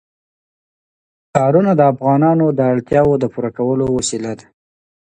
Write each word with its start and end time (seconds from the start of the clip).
ښارونه 1.35 1.71
د 1.75 1.81
افغانانو 1.93 2.45
د 2.57 2.59
اړتیاوو 2.73 3.19
د 3.19 3.25
پوره 3.33 3.51
کولو 3.57 3.85
وسیله 3.97 4.31
ده. 4.39 4.45